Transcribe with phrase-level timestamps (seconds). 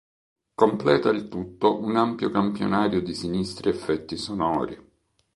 [0.55, 4.75] Completa il tutto un ampio campionario di sinistri effetti sonori.